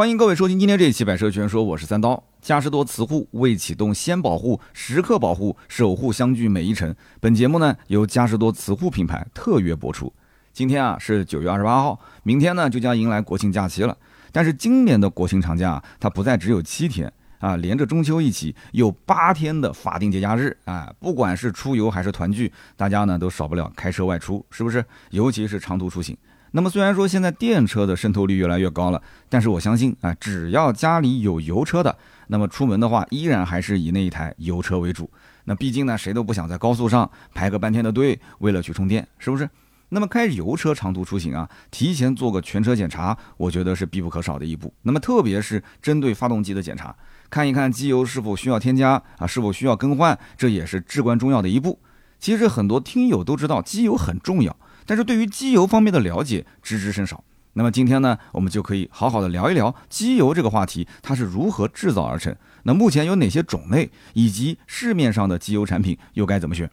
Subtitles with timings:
[0.00, 2.24] 欢迎各位收听今天这一期《百车全说》，我是三刀。
[2.40, 6.96] 嘉实多磁护未启动先保护，时刻保护，守护相距每一程。
[7.20, 10.10] 本节目呢由嘉实多磁护品牌特约播出。
[10.54, 13.94] 今天啊是九月二十八号，明天呢就将迎来国庆假期了。
[14.32, 20.90] 但是今年的国庆长假它不再只有七天啊，连着中秋一起有八天的法定节假日啊。
[20.98, 24.82] 不管是出游还是团聚，大家呢都少不了开车外出，是不是？
[25.10, 26.16] 尤其是长途出行。
[26.52, 31.96] 那么虽然说现在电车的渗透率越来越高了，但是我相信啊，只要家里有油车的，
[32.26, 35.08] 那么出门的话依然还是以那一台油车为主。
[35.44, 39.48] 那毕竟呢，谁都不想在高速上排个半天的队，为了去充电，是不是？
[39.92, 44.72] 那么开油车长途出行啊，提前做个全车检查，我觉得是必不可少的一步。
[44.82, 46.94] 那么特别是针对发动机的检查，
[47.28, 51.78] 看一看机油是否需要添加啊，是否需要更换，这也是至关重要的一步。
[52.20, 54.56] 其实很多听友都知道机油很重要。
[54.86, 57.22] 但是对于机油方面的了解，知之甚少。
[57.54, 62.34] 那么今天呢，我们就可以好好的聊一聊机油这个话题，它是如何制造而成？
[62.62, 66.70] 那目前有哪些种类，以及市面上的机油产品又该怎么选？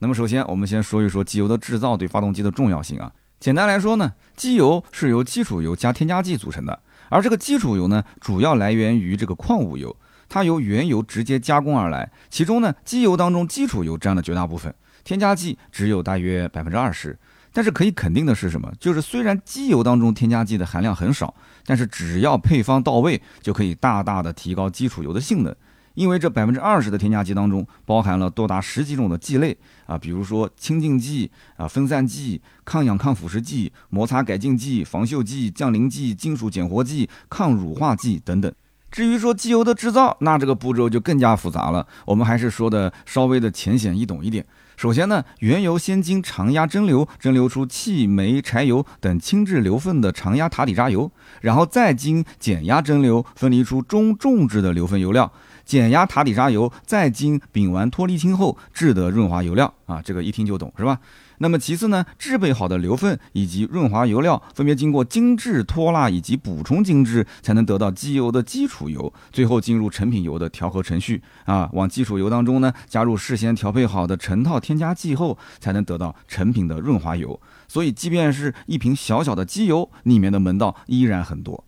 [0.00, 3.10] 那么首先，我们先说一说机油的制造对发动机的重要性啊。
[3.40, 9.96] 简单来说呢，机油是由基础油加添加剂组成的，而这个基础油呢，主要来源于这个矿物油，
[10.28, 12.10] 它由原油直接加工而来。
[12.28, 14.74] 其中呢，机油当中基础油占了绝大部分，
[15.04, 17.18] 添加剂只有大约百分之二十。
[17.58, 18.72] 但是可以肯定的是什么？
[18.78, 21.34] 就是虽然机油当中添加剂的含量很少，
[21.66, 25.52] 但是只要配方到位，就可以大大的提高基础油的性能。
[25.94, 38.52] 因为这百分之二十的添加剂当中包含了多达十几种的剂类啊，比如说清净剂啊、分散剂、抗氧抗腐蚀剂、摩擦改进剂、防锈剂、降磷剂、金属减活剂、抗乳化剂等等。
[38.88, 41.84] 至于说机油的制造，那这个步骤就更加复杂了。
[42.06, 44.46] 我们还是说的稍微的浅显易懂一点。
[44.78, 55.32] 首先呢，原油先经常压蒸馏，蒸馏出气、煤、柴油等轻质馏分的常压塔底渣油，然后再经减压蒸馏，分离出中重质的馏分油料。
[55.64, 61.00] 减压塔底渣油再经丙烷脱离氢后制得润滑油料啊，这个一听就懂是吧？
[61.38, 71.70] 那么其次呢，制备好的硫分以及润滑油料分别经过精制脱蜡以及补充精制，才能得到机油的基础油，最后进入成品油的调和程序啊。
[71.72, 77.40] 往基础油当中呢，加入事先调配好的成套添加剂后，才能得到成品的润滑油。
[77.68, 81.64] 所以，即便是一瓶小小的机油，里面的门道依然很多。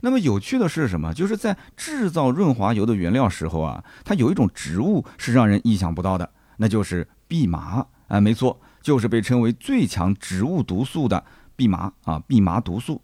[0.00, 1.12] 那么有趣的是什么？
[1.12, 8.60] 就是在制造润滑油的原料时候啊，它有一种植物是让人意想不到的，那就是蓖麻啊，没错。
[8.80, 11.24] 就是被称为最强植物毒素的
[11.56, 13.00] 蓖麻啊，蓖麻毒素。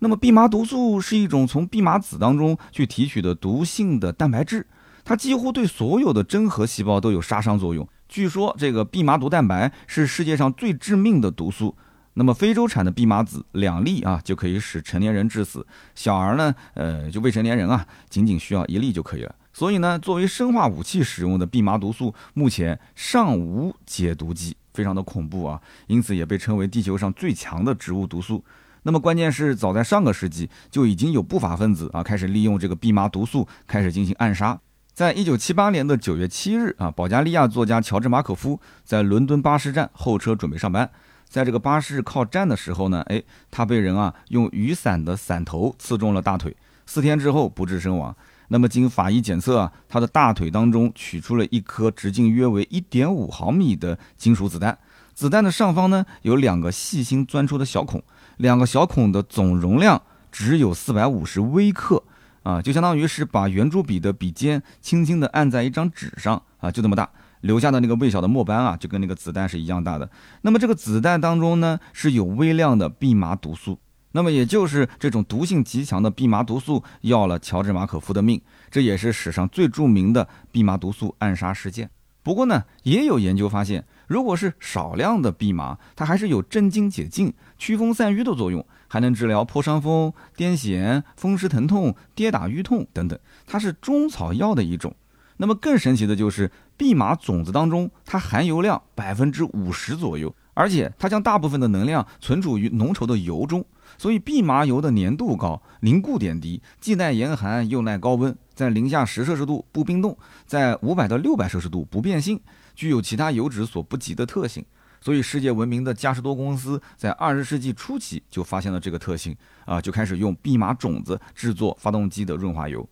[0.00, 4.66] 那么，蓖麻毒素是一种从蓖麻籽当中去提取的毒性的蛋白质，
[5.04, 7.88] 它几乎对所有的真核细胞都有杀伤作用。
[8.06, 11.74] 据说，这个蓖麻毒蛋白是世界上最致命的毒素。
[12.16, 15.60] 那么，非洲产的蓖麻籽两粒啊，就可以使成年人致死；
[15.94, 19.34] 小儿呢，呃，就未成年人啊，仅仅需要一粒就可以了。
[19.52, 24.56] 所以呢，作为生化武器使用的蓖麻毒素，目前尚无解毒剂。
[24.74, 28.44] 非常的恐怖啊，因此也被称为地球上最强的植物毒素。
[28.82, 34.60] 那么关键是，早在上个世纪就已经有不法分子啊开始利用这个蓖麻毒素开始进行暗杀。
[34.92, 40.90] 在一九七八年的九月七日啊，保加利亚作家乔治马可夫在伦敦巴士站候车准备上班，
[41.26, 46.54] 在这个巴士靠站的时候呢，哎，他被人啊用雨伞的伞头刺中了大腿，
[46.84, 48.14] 四天之后不治身亡。
[48.54, 54.78] 那么经法医检测啊，他的大腿当中取出了一颗直径约为一点五毫米的金属子弹，
[55.12, 58.00] 子弹的上方呢有两个细心钻出的小孔，
[58.36, 60.00] 两个小孔的总容量
[60.30, 62.00] 只有四百五十微克
[62.44, 67.10] 啊，就相当于是把圆珠笔的笔尖轻轻地按在一张纸上啊，就这么大，
[67.40, 70.08] 留下的那个微小的墨斑啊，就跟那个子弹是一样大的。
[70.42, 73.80] 那么这个子弹当中呢是有微量的蓖麻毒素。
[74.16, 81.90] 那么也就是这种毒性极强的蓖麻毒素要了乔治马可夫的命，这也是史上最著名的蓖麻毒素暗杀事件。
[82.22, 93.18] 不过呢，也有研究发现，如果是少量的蓖麻，它还是有镇静解痉、祛风散瘀的作用，还能治疗破伤风、癫痫、风湿疼痛、跌打瘀痛等等，
[93.48, 94.94] 它是中草药的一种。
[95.38, 103.64] 那么更神奇的就是，蓖麻种子当中它含油量百分之五十左右，而且它将大部分的能量存储于浓稠的油中。
[103.96, 112.40] 所以，蓖麻油的粘度高，凝固点低，既耐严寒又耐高温，在零下十摄氏度不冰冻，在五百到六百摄氏度不变性，
[112.74, 114.64] 具有其他油脂所不及的特性。
[115.00, 119.36] 所以，世界闻名的嘉实多公司在二十世纪初期就发现了这个特性，
[119.66, 122.88] 啊，就开始用蓖麻种子制作发动机的润滑油。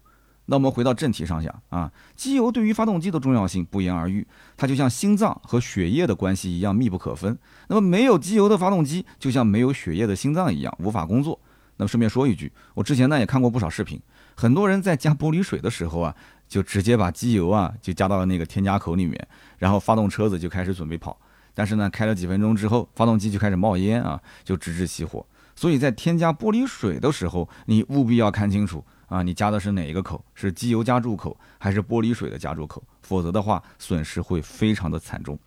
[0.46, 7.38] 那我们回到正题上讲啊，机油对于发动机的重要性不言而喻，它就像心脏和血液的关系一样密不可分。
[7.68, 11.38] 那么没有机油的发动机，就像没有血液的心脏一样无法工作。
[11.76, 14.00] 那么顺便说一句，我之前呢也看过不少视频，
[14.34, 16.14] 很多人在加玻璃水的时候啊，
[16.48, 19.28] 就直接把机油啊就加到了那个添加口里面，
[19.58, 21.16] 然后发动车子就开始准备跑。
[21.54, 25.24] 但是呢，开了几分钟之后，发动机就开始冒烟啊，就直至熄火。
[25.54, 32.82] 所以在添加玻璃水的时候，你务必要看清楚啊，你加的是哪一个口，是机油加注口还是玻璃水的加注口？
[33.03, 35.38] 否则的话，损失会非常的惨重。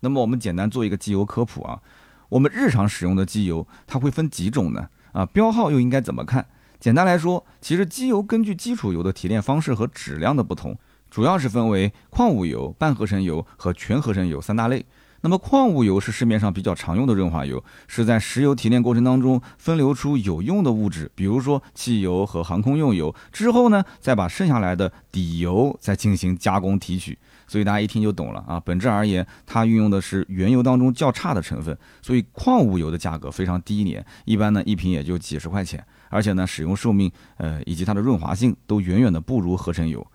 [0.00, 1.80] 那么我们简单做一个机油科普啊，
[2.28, 4.90] 我们日常使用的机油它会分几种呢？
[5.12, 6.46] 啊，标号又应该怎么看？
[6.78, 10.76] 简单来说，其实机油根据基础油的提炼方式和质量的不同，
[11.10, 14.84] 主要是分为矿物油、半合成油和全合成油三大类。
[15.26, 27.18] 那么矿物油是市面上比较常用的润滑油，是在石油提炼过程当中分流出有用的物质，比如说汽油和航空用油之后呢，再把剩下来的底油再进行加工提取。
[27.48, 28.62] 所以大家一听就懂了啊。
[28.64, 40.06] 本质而言，它运用的是原油当中较差的成分，所以矿物油的价格非常低廉，一般呢一瓶也就几十块钱，而且呢使用寿命呃以及它的润滑性都远远的不如合成油。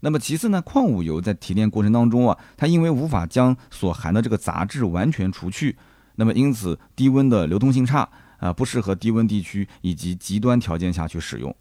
[0.00, 5.76] 那么其次呢，矿物油在提炼过程当中啊，它因为无法将所含的这个杂质完全除去，
[6.16, 8.08] 那么因此低温的流通性差
[8.38, 11.54] 啊，不适合低温地区以及极端条件下去使用。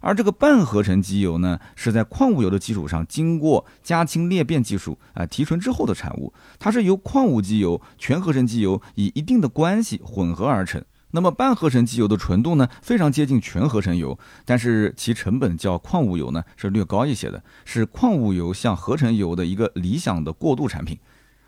[0.00, 10.84] 而这个半合成机油呢，是在矿物油的基础上经过加氢裂变技术啊提纯之后的产物，它是由矿物机油、全合成机油以一定的关系混合而成。
[11.16, 20.98] 那么半合成机油的纯度呢，非常接近全合成油，但是其成本较矿物油呢是略高一些的，是矿物油向合成油的一个理想的过渡产品。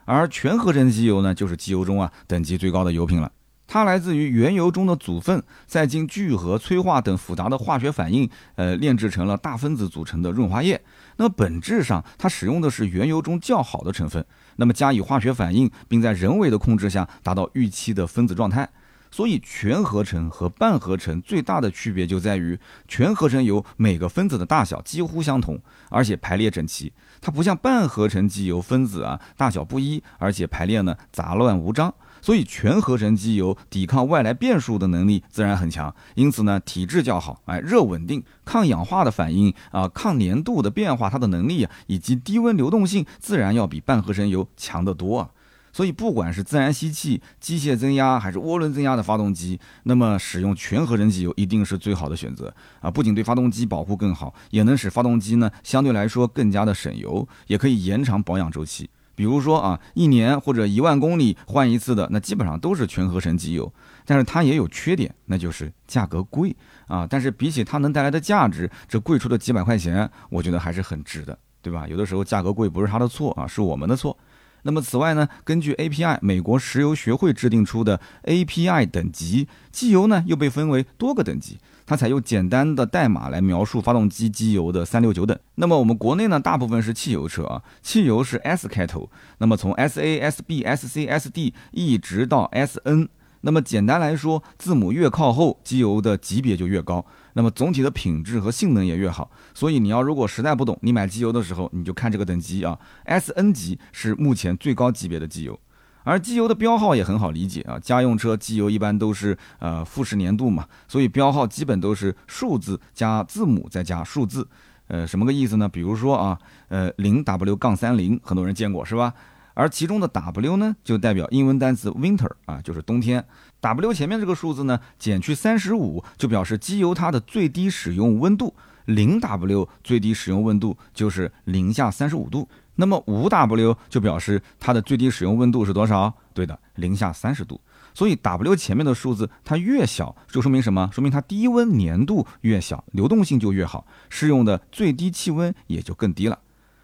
[0.06, 3.30] 而全合成机油呢，就是机油中啊等级最高的油品了。
[3.66, 10.80] 它来自于原油中的组分，再经聚合、催化等复杂的化学反应，呃，炼制成了大分子组成的润滑液。
[11.18, 14.24] 那本质上，它使用的是原油中较好的成分，
[14.56, 18.66] 那么加以化学反应，并在人为的控制下达到预期的分子状态。
[19.10, 25.58] 所以，全合成和半合成最大的区别就在于，全合成油每个分子的大小几乎相同，
[25.90, 26.92] 而且排列整齐。
[27.20, 31.92] 它不像半合成机油分子啊大小不一，而且排列呢杂乱无章。
[32.20, 45.30] 所以，全合成机油抵抗外来变数的能力自然很强，因此呢体质较好，哎，热稳定、抗氧化的反应啊、抗粘度的变化，它的能力啊以及低温流动性自然要比半合成油强得多啊。
[45.78, 52.90] 所以，不管是自然吸气、机械增压还是涡轮增压的发动机，那么使用全合成机油一定是最好的选择啊！
[52.90, 58.90] 不仅对发动机保护更好，也能使发动机呢相对来说更加的省油，也可以延长保养周期。
[59.14, 63.72] 比如说啊，一年或者一万公里换一次的，那基本上都是全合成机油。
[64.04, 66.56] 但是它也有缺点，那就是价格贵
[66.88, 67.06] 啊！
[67.08, 71.86] 但是比起它能带来的价值，这贵出的几百块钱，我觉得还是很值的，对吧？
[71.86, 74.18] 有的时候价格贵不是它的错啊，是我们的错。
[74.68, 81.56] 那么此外呢，根据 API 美国石油学会制定出的 API 等级，机油呢又被分为多个等级，
[81.86, 85.34] 它采用简单的代码来描述发动机机油的三六九等。
[85.54, 93.08] 那么我们国内呢，大部分是汽油车啊，汽油是 S 开头，那么从 SA、SB、SC、SD 一直到 SN。
[93.40, 99.30] 那么简单来说，字母越靠后，机油的级别就越高，那么总体的品质和性能也越好。
[99.54, 105.58] 所以你要如果实在不懂，你买机油的时候，你就看这个等级啊，S N 级是目前最高级别的机油。
[106.04, 114.48] 而机油的标号也很好理解啊，家用车机油一般都是呃富士年度嘛，所以标号基本都是数字加字母再加数字。
[114.86, 115.68] 呃，什么个意思呢？
[115.68, 116.38] 比如说啊，
[116.68, 119.12] 呃零 W 杠三零，很多人见过是吧？
[119.58, 123.24] 而其中的 W 呢，就代表英文单词 winter 啊，就是冬天。
[123.60, 128.54] W 前面这个数字呢，减去三十五，就表示机油它的最低使用温度。
[128.84, 132.48] 零 W 最低使用温度就是零下三十五度。
[132.76, 136.14] 那么五 W 就表示它的最低使用温度是多少？
[136.32, 137.60] 对的，零下三十度。
[137.92, 140.88] 所以 W 前面的数字它越小，就说明什么？
[140.92, 146.38] 说明它低温粘度越小，流动性就越好，适用的最低气温也就更低了。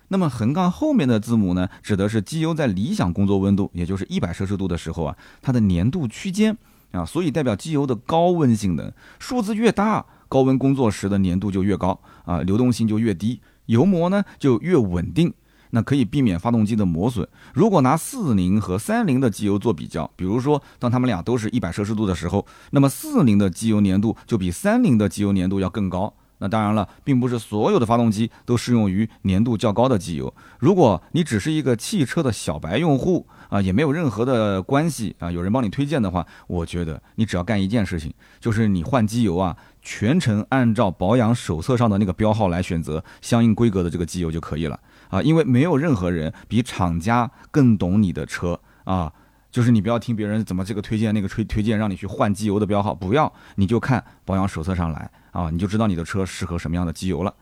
[0.09, 6.57] 那么横杠后面的字母呢，指的是机油在理想工作温度，也就是一百摄氏度的时候啊，它的粘度区间
[6.93, 8.93] 啊，所以代表机油的高温性能。
[9.19, 15.33] 数字越大，高温工作时的粘度就越高啊，流动性就越低，油膜呢就越稳定，
[15.71, 17.27] 那可以避免发动机的磨损。
[17.55, 26.15] 如果拿四零和三零的机油做比较，比如说当它们俩都是一百摄氏度的时候，那么四零的机油粘度就比三零的机油粘度要更高。
[26.39, 30.33] 那当然了，并不是所有的发动机都适用于粘度较高的机油。
[30.59, 45.23] 如果你只是一个汽车的小白用户啊，也没有任何的关系啊，有人帮你推荐的话，我觉得你只要干一件事情，就是你换机油啊，全程按照保养手册上的那个标号来选择相应规格的这个机油就可以了啊。
[45.23, 49.13] 因为没有任何人比厂家更懂你的车啊。
[49.55, 57.33] 就是你不要听别人怎么这个推荐那个推推荐让你去换机油的标号，不要，你就看保养手册上来啊，你就知道你的车适合什么样的机油了。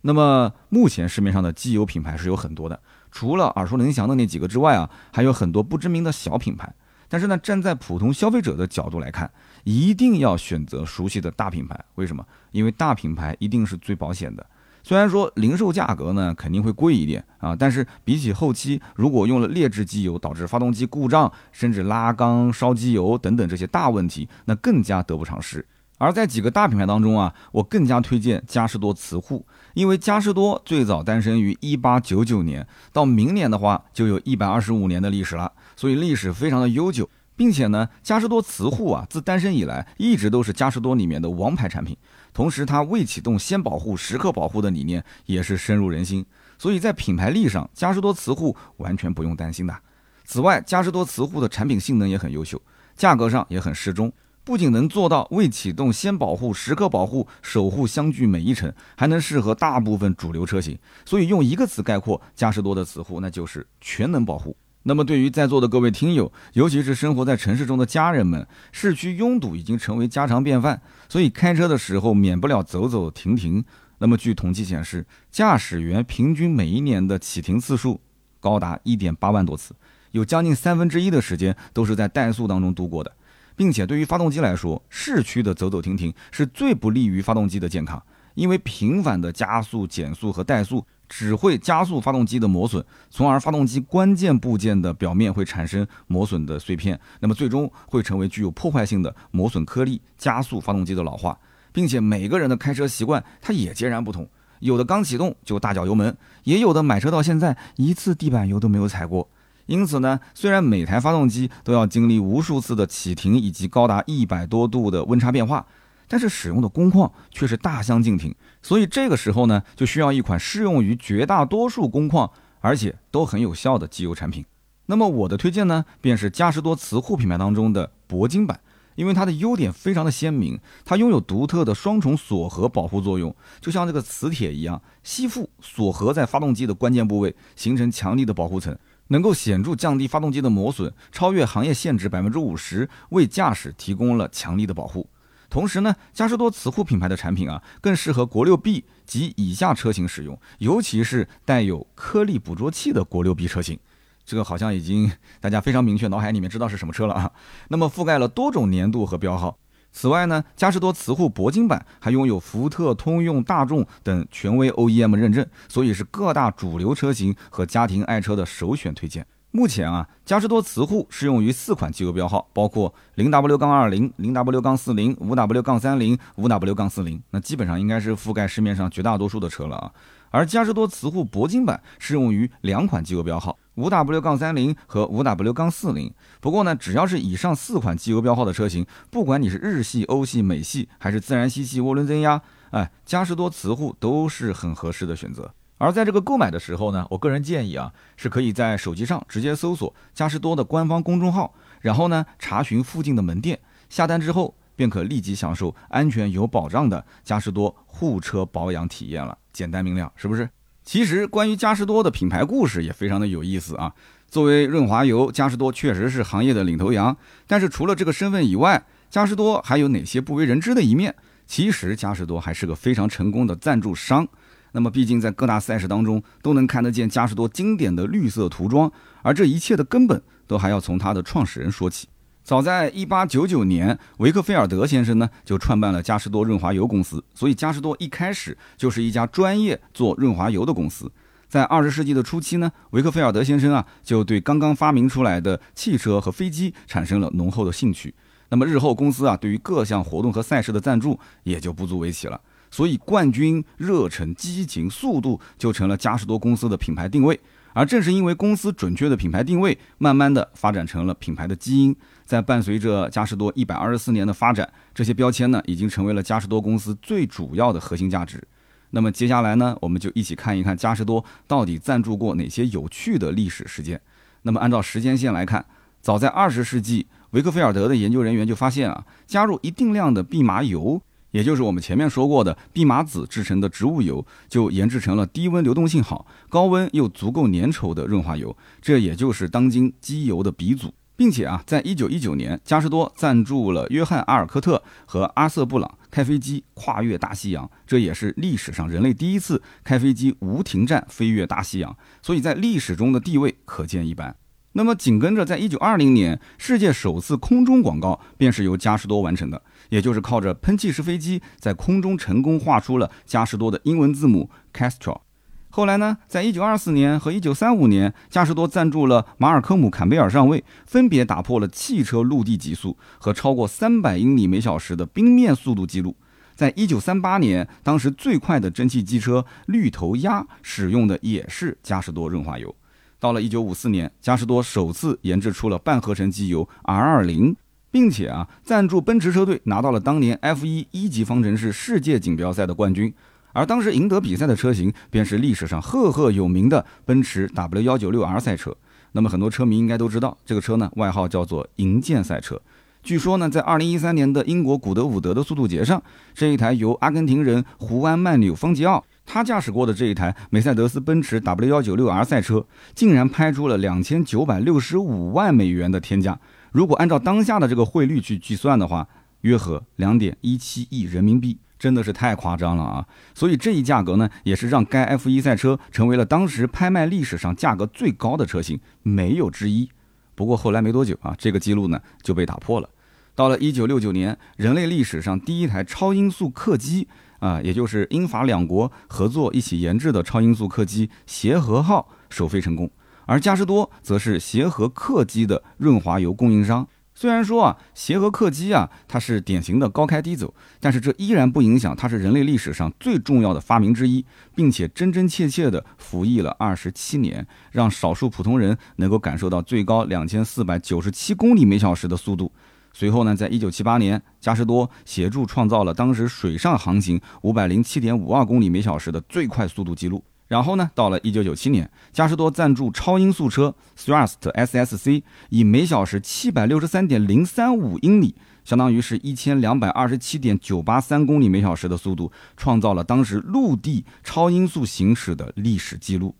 [0.00, 2.80] 那么目前市面上的机油品牌是有很多的，
[3.12, 6.74] 除了耳熟能详的那几个之外啊，还有很多不知名的小品牌。
[7.08, 9.30] 但是呢，站在普通消费者的角度来看，
[9.62, 11.78] 一定要选择熟悉的大品牌。
[11.94, 12.26] 为什么？
[12.50, 14.44] 因为大品牌一定是最保险的。
[14.82, 25.64] 虽然说零售价格呢肯定会贵一点啊，但是比起后期如果用了劣质机油导致发动机故障，甚至拉缸、烧机油等等这些大问题，那更加得不偿失。
[25.98, 35.52] 而在几个大品牌当中啊，我更加推荐嘉实多磁护，因为嘉实多最早诞生于一八九九年，到明年的话就有一百二十五年的历史了。
[35.76, 41.96] 所以历史非常的悠久，并且呢，嘉实多磁护啊，自诞生以来一直都是嘉实多里面的王牌产品。
[42.32, 46.24] 同时，它未启动先保护、时刻保护的理念也是深入人心。
[46.58, 49.76] 所以在品牌力上，嘉实多磁护完全不用担心的。
[50.24, 52.60] 此外，嘉实多磁护的产品性能也很优秀，
[52.96, 54.10] 价格上也很适中，
[54.44, 60.78] 不仅能做到未启动先保护、时刻保护、守护相距每一程，还能适合大部分主流车型。
[61.04, 64.56] 所以用一个词概括嘉实多的磁护，那就是全能保护。
[64.84, 73.64] 那么，对于在座的各位听友，尤其是生活在城市中的家人们，市区拥堵已经成为家常便饭，所以开车的时候免不了走走停停。
[73.98, 78.00] 那么，据统计显示，驾驶员平均每一年的启停次数
[78.40, 79.72] 高达一点八万多次，
[80.10, 83.12] 有将近三分之一的时间都是在怠速当中度过的，
[83.54, 88.02] 并且对于发动机来说，市区的走走停停是最不利于发动机的健康，
[88.34, 90.84] 因为频繁的加速、减速和怠速。
[91.14, 101.38] 只会加速发动机的磨损，从而发动机关键部件的表面会产生磨损的碎片，那么最终会成为具有破坏性的磨损颗粒，加速发动机的老化。
[101.70, 104.26] 并且每个人的开车习惯它也截然不同，
[104.60, 109.28] 有的刚启动就大脚油门，也有的买车到现在一次地板油都没有踩过。
[109.66, 115.66] 因此呢，虽然每台发动机都要经历无数次的启停以及高达一百多度的温差变化。
[116.12, 124.44] 但是使用的工况却是大相径庭，所以这个时候呢，就需要一款适用于绝大多数工况，而且都很有效的机油产品。
[124.84, 128.60] 那么我的推荐呢，便是嘉实多磁护品牌当中的铂金版，
[128.94, 138.76] 因为它的优点非常的鲜明，它拥有独特的双重锁合保护作用，就像这个磁铁一样，吸附锁合在发动机的关键部位，形成强力的保护层，
[139.08, 145.08] 能够显著降低发动机的磨损，超越行业限制百分之五十，为驾驶提供了强力的保护。
[145.52, 153.78] 同时呢，嘉实多磁护品牌的产品啊，更适合国六 B 及以下车型使用，尤其是带有颗粒捕捉器的国六 B 车型。
[154.24, 157.30] 这个好像已经大家非常明确，脑海里面知道是什么车了啊。
[157.68, 159.58] 那么覆盖了多种年度和标号。
[159.92, 169.26] 此外呢，嘉实多磁护铂金版还拥有福特、通用、大众等权威 OEM 认证，所以是各大主流车型和家庭爱车的首选推荐。
[169.54, 179.92] 目前啊，嘉实多磁护适用于四款机油标号，包括零 W 杠二零、零 W 杠四零、五 W 杠三零、五 W 杠四零，那基本上应该是覆盖市面上绝大多数的车了啊。
[180.30, 186.10] 而嘉实多磁护铂金版适用于两款机油标号，五 W 杠三零和五 W 杠四零。
[186.40, 192.40] 不过呢，只要是以上四款机油标号的车型，不管你是日系、欧系、美系还是自然吸气涡轮增压，
[192.70, 195.52] 哎，嘉实多磁护都是很合适的选择。
[195.82, 203.58] 而在这个购买的时候呢，我个人建议啊，是可以在手机上直接搜索嘉实多的官方公众号，然后呢查询附近的门店，
[203.90, 209.36] 下单之后便可立即享受安全有保障的嘉实多护车保养体验了。
[209.52, 210.48] 简单明了，是不是？
[210.84, 213.92] 其实关于嘉实多的品牌故事也非常的有意思啊。
[214.28, 217.16] 作为润滑油，嘉实多确实是行业的领头羊。
[217.48, 221.12] 但是除了这个身份以外，嘉实多还有哪些不为人知的一面？
[221.44, 224.28] 其实嘉实多还是个非常成功的赞助商。
[224.72, 228.90] 那么，毕竟在各大赛事当中都能看得见嘉实多经典的绿色涂装，
[229.22, 232.08] 而这一切的根本都还要从它的创始人说起。
[232.42, 241.12] 早在一八九九年，维克菲尔德先生呢就创办了嘉实多润滑油公司，所以嘉实多一开始就是一家专业做润滑油的公司。
[241.48, 248.14] 在二十世纪的初期呢，维克菲尔德先生啊就对刚刚发明出来的汽车和飞机产生了浓厚的兴趣。
[248.48, 252.40] 那么日后公司啊对于各项活动和赛事的赞助也就不足为奇了。
[252.72, 257.38] 所以，冠军、热忱、激情、速度就成了嘉实多公司的品牌定位。
[257.74, 261.94] 而正是因为公司准确的品牌定位，慢慢的发展成了品牌的基因。
[262.24, 268.42] 在伴随着嘉实多一百二十四年的发展，这些标签呢，已经成为了嘉实多公司最主要的核心价值。
[268.90, 274.00] 那么接下来呢，我们就一起看一看嘉实多到底赞助过哪些有趣的历史事件。
[274.42, 275.64] 那么按照时间线来看，
[276.00, 281.00] 早在二十世纪，维克菲尔德的研究人员就发现啊，加入一定量的蓖麻油。
[281.32, 290.94] 也就是我们前面说过的蓖麻籽制成的植物油，就研制成了低温流动性好、高温又足够粘稠的润滑油，这也就是当今机油的鼻祖。
[291.14, 304.34] 并且啊，在一九一九年，嘉实多赞助了约翰阿尔科特和阿瑟布朗开飞机跨越大西洋，这也是历史上人类第一次开飞机无停站飞越大西洋，所以在历史中的地位可见一斑。
[304.72, 309.62] 那么紧跟着，在一九二零年，世界首次空中广告便是由嘉实多完成的，
[309.92, 315.20] 也就是靠着喷气式飞机在空中成功画出了嘉实多的英文字母 Castro。
[315.68, 326.16] 后来呢，在一九二四年和一九三五年，嘉实多赞助了马尔科姆·坎贝尔上尉，分别打破了汽车陆地极速和超过三百英里每小时的冰面速度记录。
[326.54, 332.74] 在一九三八年，当时最快的蒸汽机车绿头鸭使用的也是嘉实多润滑油。
[333.20, 337.54] 到了一九五四年，嘉实多首次研制出了半合成机油 R 二零，
[337.92, 343.14] 并且啊，赞助奔驰车队拿到了当年 F 一一级方程式世界锦标赛的冠军。
[343.52, 348.74] 而当时赢得比赛的车型便是历史上赫赫有名的奔驰 W 幺九六 R 赛车。
[349.12, 352.58] 那么很多车迷应该都知道，这个车呢外号叫做“银箭赛车”。
[353.04, 366.38] 据说呢，在二零一三年的英国古德伍德的速度节上，这一台由阿根廷人胡安曼纽方吉奥他驾驶过的这一台梅赛德斯奔驰 W 幺九六 R 赛车，竟然拍出了两千九百六十五万美元的天价。
[366.72, 369.06] 如果按照当下的这个汇率去计算的话，
[369.42, 371.58] 约合两点一七亿人民币。
[371.78, 373.04] 真的是太夸张了啊！
[373.34, 379.90] 所以这一价格呢，也是让该 F1 赛车成为了当时拍卖历史上价格最高的车型，没有之一。
[380.36, 382.88] 不过后来没多久啊，这个记录呢就被打破了。
[383.34, 387.08] 到了1969年，人类历史上第一台超音速客机
[387.40, 392.88] 啊，也就是英法两国合作一起研制的超音速客机协和号首飞成功，
[393.26, 396.86] 而嘉实多则是协和客机的润滑油供应商。
[397.14, 404.24] 虽然说啊，协和客机啊，它是典型的高开低走，但是这依然不影响它是人类历史上最重要的发明之一，
[404.54, 412.50] 并且真真切切的服役了二十七年，让少数普通人能够感受到最高两千四百九十七公里每小时的速度。
[412.94, 420.24] 随后呢，在一九七八年，嘉实多协助创造了当时水上航行五百零七点五二公里每小时的最快速度记录。
[420.48, 436.34] 然后呢，到了一九九七年，嘉实多赞助超音速车 Thrust SSC，以每小时七百六十三点零三五英里，相当于是一千两百二十七点九八三公里每小时的速度，创造了当时陆地超音速行驶的历史记录。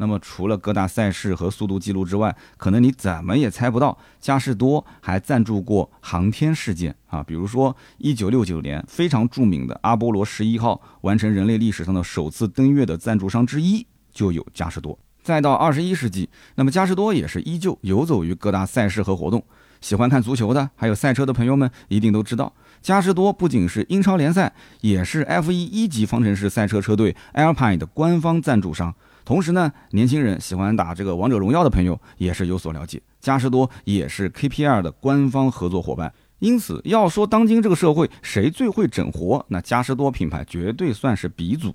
[0.00, 14.98] 那么除了各大赛事和速度记录之外，可能你怎么也猜不到，嘉实多还赞助过航天事件啊，比如说一九六九年非常著名的阿波罗十一号完成人类历史上的首次登月的赞助商之一就有嘉实多。
[15.22, 19.44] 再到二十一世纪，那么嘉实多也是依旧游走于各大赛事和活动。
[19.82, 28.94] 喜欢看足球的，还有赛车的朋友们一定都知道，嘉实多不仅是英超联赛，也是 F 一一级方程式赛车车队 Alpine 的官方赞助商。
[29.30, 36.12] 同时呢，年轻人喜欢打这个王者荣耀的朋友也是有所了解，嘉实多也是 KPL 的官方合作伙伴。
[36.40, 41.72] 因此，要说当今这个社会谁最会整活，那嘉实多品牌绝对算是鼻祖。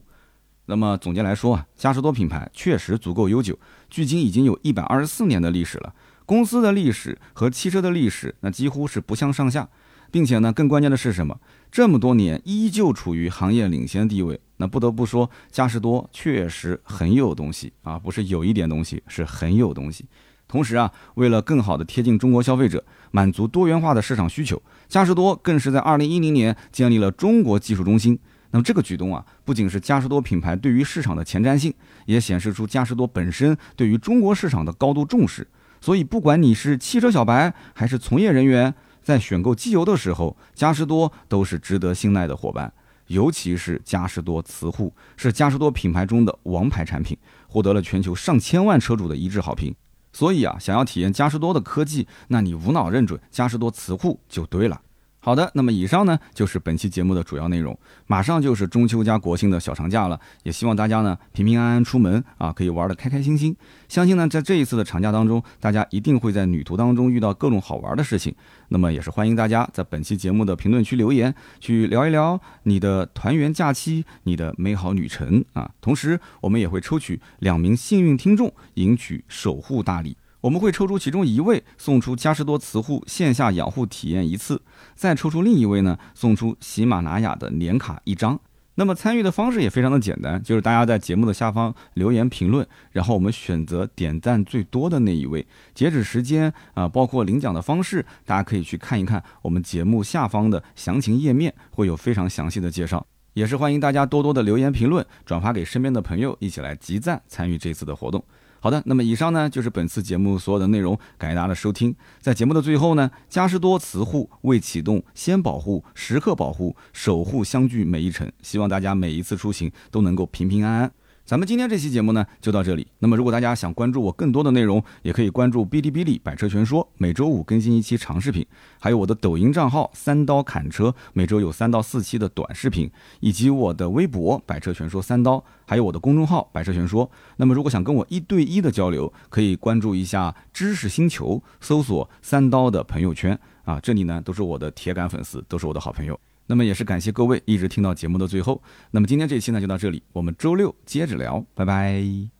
[0.66, 3.58] 那么总结来说啊，嘉实多品牌确实足够悠久，
[3.90, 5.94] 距今已经有一百二十四年的历史了。
[6.26, 9.70] 公司的历史和汽车的历史那几乎是不相上下，
[10.12, 11.40] 并且呢，更关键的是什么？
[11.72, 18.00] 这么多年依旧处于行业领先地位，那不得不说，嘉实多确实很有东西啊！
[18.00, 20.06] 不是有一点东西，是很有东西。
[20.48, 28.18] 同时啊，为了更好的贴近中国消费者，满足多元化的市场需求，嘉实多更是在二零一零年建立了中国技术中心。
[28.52, 31.74] 那么这个举动啊，不仅是嘉实多品牌对于市场的前瞻性，
[32.06, 35.46] 也显示出嘉实多本身对于中国市场的高度重视。
[35.82, 42.72] 所以，不管你是汽车小白还是从业人员，在选购机油的时候，嘉实多都是值得信赖的伙伴，
[43.08, 49.76] 尤其是嘉实多磁护，是嘉实多品牌中的王牌产品，获得了全球上千万车主的一致好评。
[50.12, 54.82] 所以啊，想要体验嘉实多的科技，那你无脑认准嘉实多磁护就对了。
[55.26, 57.76] 好的，那么以上呢就是本期节目的主要内容。
[58.06, 63.58] 马上就是中秋加国庆的小长假了，也希望大家呢平平安安出门啊，可以玩的开开心心。
[63.90, 68.36] 相信呢在这一次的长假当中，大家一定会在旅途当中遇到各种好玩的事情。
[68.68, 75.72] 那么也是欢迎大家在本期节目的评论区留言，去聊一聊你的团圆假期、你的美好旅程啊。
[75.82, 80.16] 同时，我们也会抽取两名幸运听众，赢取守护大礼。
[80.46, 84.58] 我们会抽出其中一位，送出嘉实多磁护线下养护体验一次；
[84.94, 88.40] 再抽出另一位呢，送出喜马拉雅的年卡一张。
[88.76, 95.44] 那么参与的方式也非常的简单，就是大家在节目的下方留言评论，然后我们选择点赞最多的那一位。
[95.74, 103.04] 截止时间啊，包括领奖的方式，大家可以去看一看我们节目下方的详情页面，会有非常详细的介绍。
[103.34, 108.24] 也是欢迎大家多多的留言评论，转发给身边的朋友，一起来集赞参与这次的活动。
[108.66, 111.96] 好的，那么以上呢就是本次节目所有的内容，感谢大家的收听。
[112.20, 118.28] 在节目的最后呢，嘉实多磁护未启动先保护，时刻保护，守护相聚每一程。
[118.42, 120.92] 希望大家每一次出行都能够平平安安。
[121.26, 122.86] 咱们今天这期节目呢就到这里。
[123.00, 128.46] 那么如果大家想关注我更多的内容，也可以关注哔哩哔哩百车全说，每周五更新一期长视频，
[128.80, 137.10] 还有我的抖音账号三刀砍车，每周有三到四期的短视频，以及我的微博百车全说三刀，还有我的公众号百车全说。
[137.38, 146.20] 那么如果想跟我一对一的交流，可以关注一下知识星球，搜索三刀的朋友圈啊，这里呢都是我的铁杆粉丝，都是我的好朋友。
[146.48, 148.62] 那么也是感谢各位一直听到节目的最后。
[148.92, 152.35] 那么今天这一期呢就到这里，我们周六接着聊，拜拜。